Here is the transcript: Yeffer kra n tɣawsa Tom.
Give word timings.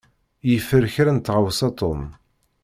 Yeffer 0.49 0.83
kra 0.93 1.11
n 1.15 1.19
tɣawsa 1.19 1.69
Tom. 1.79 2.01